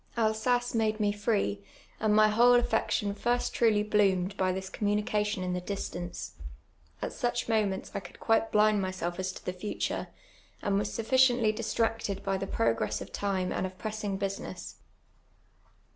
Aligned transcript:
Alsace 0.17 0.73
made 0.73 0.99
me 0.99 1.11
free, 1.11 1.61
and 1.99 2.15
mv 2.15 2.31
whole 2.31 2.59
atfection 2.59 3.15
first 3.15 3.53
trulv 3.53 3.87
bloomed 3.91 4.35
by 4.35 4.51
this 4.51 4.67
communication 4.67 5.43
in 5.43 5.53
the 5.53 5.61
distance. 5.61 6.33
At 7.03 7.13
such 7.13 7.47
moments 7.47 7.91
I 7.93 7.99
could 7.99 8.19
quite 8.19 8.51
blind 8.51 8.81
myself 8.81 9.19
as 9.19 9.31
to 9.33 9.45
the 9.45 9.53
future; 9.53 10.07
and 10.63 10.79
was 10.79 10.91
sufficiently 10.91 11.51
dis 11.51 11.71
tracted 11.75 12.23
by 12.23 12.39
tlie 12.39 12.49
process 12.51 12.99
of 13.01 13.11
time 13.13 13.51
and 13.51 13.63
of 13.63 13.77
pressing; 13.77 14.17
business. 14.17 14.77